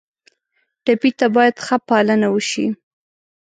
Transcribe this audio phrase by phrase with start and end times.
[0.83, 2.65] ټپي ته باید ښه پالنه وشي.